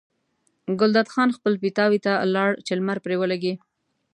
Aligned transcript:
ګلداد 0.79 1.07
خان 1.13 1.29
خپل 1.37 1.53
پیتاوي 1.63 1.99
ته 2.05 2.13
لاړ 2.35 2.49
چې 2.65 2.71
لمر 2.79 2.97
پرې 3.03 3.15
ولګي. 3.19 3.53